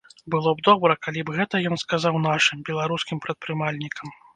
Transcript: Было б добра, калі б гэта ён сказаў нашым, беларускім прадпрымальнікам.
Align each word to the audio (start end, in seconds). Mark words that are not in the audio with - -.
Было 0.35 0.53
б 0.59 0.63
добра, 0.67 0.95
калі 1.05 1.21
б 1.27 1.37
гэта 1.37 1.63
ён 1.73 1.79
сказаў 1.85 2.21
нашым, 2.29 2.67
беларускім 2.71 3.17
прадпрымальнікам. 3.29 4.21